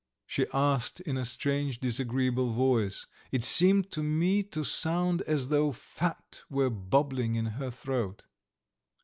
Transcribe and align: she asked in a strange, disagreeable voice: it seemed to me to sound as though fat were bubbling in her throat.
she 0.25 0.47
asked 0.51 0.99
in 1.01 1.15
a 1.15 1.23
strange, 1.23 1.77
disagreeable 1.79 2.49
voice: 2.53 3.05
it 3.31 3.43
seemed 3.43 3.91
to 3.91 4.01
me 4.01 4.41
to 4.41 4.63
sound 4.63 5.21
as 5.27 5.49
though 5.49 5.71
fat 5.71 6.41
were 6.49 6.71
bubbling 6.71 7.35
in 7.35 7.45
her 7.45 7.69
throat. 7.69 8.25